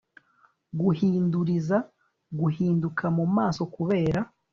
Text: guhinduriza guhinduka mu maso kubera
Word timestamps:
guhinduriza 0.79 1.77
guhinduka 2.39 3.05
mu 3.17 3.25
maso 3.37 3.61
kubera 3.75 4.19